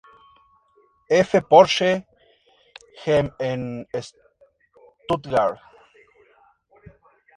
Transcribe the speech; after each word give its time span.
F. 1.27 1.29
Porsche 1.47 2.05
GmbH 3.03 3.35
en 3.51 3.87
Stuttgart. 5.05 5.59